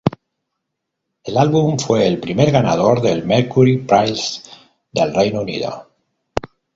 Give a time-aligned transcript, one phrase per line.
[1.23, 4.41] El álbum fue el primer ganador del Mercury Prize
[4.91, 5.89] del Reino Unido.